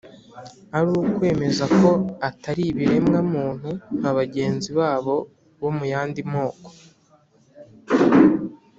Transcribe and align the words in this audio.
ari 0.77 0.89
ukwemeza 1.09 1.65
ko 1.79 1.89
atari 2.29 2.63
ibiremwa 2.71 3.19
muntu 3.33 3.69
nka 3.97 4.11
bagenzi 4.17 4.69
babo 4.79 5.15
bo 5.59 5.69
mu 5.77 5.83
yandi 5.93 6.21
moko. 6.33 6.69